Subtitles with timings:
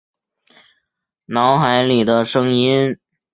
[1.25, 2.97] 脑海里的声音